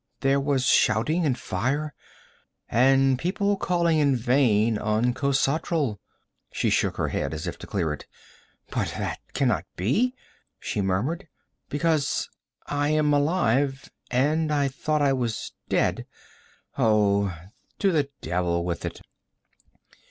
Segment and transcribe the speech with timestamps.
[0.21, 1.93] There was shouting and fire,
[2.67, 5.99] and people calling in vain on Khosatral.'
[6.51, 8.07] She shook her head as if to clear it.
[8.71, 10.15] 'But that can not be,'
[10.59, 11.27] she murmured,
[11.69, 12.29] 'because
[12.65, 16.07] I am alive, and I thought I was dead.
[16.79, 17.37] Oh,
[17.77, 19.01] to the devil with it!'